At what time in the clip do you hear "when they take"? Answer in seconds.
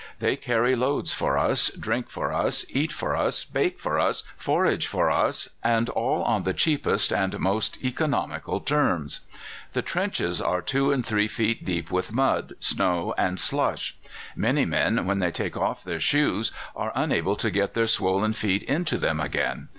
15.05-15.55